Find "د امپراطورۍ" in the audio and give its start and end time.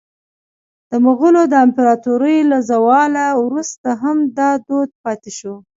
1.47-2.37